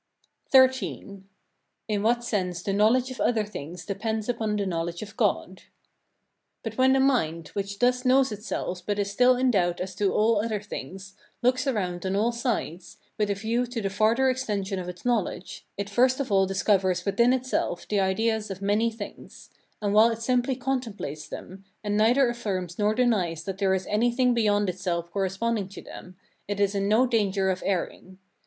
XIII. 0.51 1.21
In 1.87 2.01
what 2.01 2.23
sense 2.23 2.63
the 2.63 2.73
knowledge 2.73 3.11
of 3.11 3.21
other 3.21 3.45
things 3.45 3.85
depends 3.85 4.27
upon 4.27 4.55
the 4.55 4.65
knowledge 4.65 5.03
of 5.03 5.15
God. 5.15 5.61
But 6.63 6.75
when 6.75 6.93
the 6.93 6.99
mind, 6.99 7.49
which 7.49 7.77
thus 7.77 8.03
knows 8.03 8.31
itself 8.31 8.83
but 8.83 8.97
is 8.97 9.11
still 9.11 9.35
in 9.35 9.51
doubt 9.51 9.79
as 9.79 9.93
to 9.97 10.11
all 10.11 10.43
other 10.43 10.59
things, 10.59 11.13
looks 11.43 11.67
around 11.67 12.03
on 12.07 12.15
all 12.15 12.31
sides, 12.31 12.97
with 13.19 13.29
a 13.29 13.35
view 13.35 13.67
to 13.67 13.79
the 13.79 13.91
farther 13.91 14.27
extension 14.27 14.79
of 14.79 14.89
its 14.89 15.05
knowledge, 15.05 15.67
it 15.77 15.87
first 15.87 16.19
of 16.19 16.31
all 16.31 16.47
discovers 16.47 17.05
within 17.05 17.31
itself 17.31 17.87
the 17.87 17.99
ideas 17.99 18.49
of 18.49 18.59
many 18.59 18.89
things; 18.89 19.51
and 19.83 19.93
while 19.93 20.09
it 20.09 20.23
simply 20.23 20.55
contemplates 20.55 21.27
them, 21.27 21.63
and 21.83 21.95
neither 21.95 22.27
affirms 22.27 22.79
nor 22.79 22.95
denies 22.95 23.43
that 23.43 23.59
there 23.59 23.75
is 23.75 23.85
anything 23.85 24.33
beyond 24.33 24.67
itself 24.67 25.11
corresponding 25.11 25.67
to 25.67 25.79
them, 25.79 26.17
it 26.47 26.59
is 26.59 26.73
in 26.73 26.87
no 26.87 27.05
danger 27.05 27.51
of 27.51 27.61
erring. 27.63 28.17